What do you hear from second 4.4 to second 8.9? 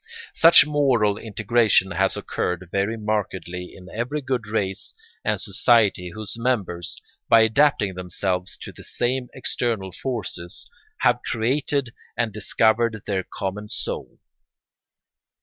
race and society whose members, by adapting themselves to the